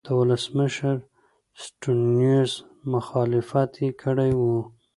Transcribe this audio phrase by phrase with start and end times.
[0.05, 0.95] د ولسمشر
[1.63, 2.51] سټیونز
[2.93, 4.41] مخالفت یې کړی و.